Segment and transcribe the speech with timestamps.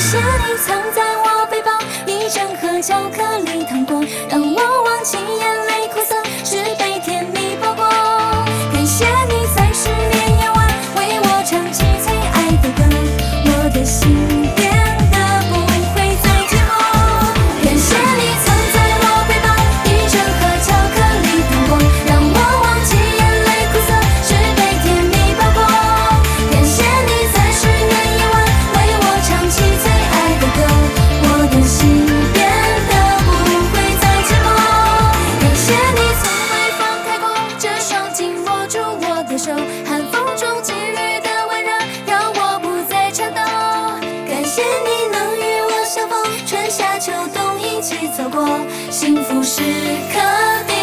[0.00, 1.70] 谢谢你藏在我背包，
[2.06, 4.02] 一整盒巧克力糖果。
[47.00, 48.46] 秋冬一起走过
[48.90, 49.62] 幸福时
[50.12, 50.79] 刻